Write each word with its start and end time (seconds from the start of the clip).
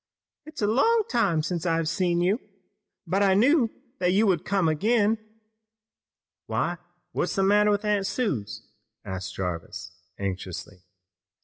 It 0.47 0.55
is 0.55 0.63
a 0.63 0.67
long 0.67 1.03
time 1.11 1.43
since 1.43 1.63
I've 1.63 1.87
seen 1.87 2.21
you, 2.21 2.39
but 3.05 3.21
I 3.21 3.35
knew 3.35 3.69
that 3.99 4.13
you 4.13 4.25
would 4.25 4.43
come 4.45 4.67
again!" 4.67 5.19
"Why, 6.47 6.79
what's 7.11 7.35
the 7.35 7.43
matter, 7.43 7.77
Aunt 7.85 8.07
Suse?" 8.07 8.67
asked 9.05 9.35
Jarvis 9.35 9.91
anxiously. 10.17 10.79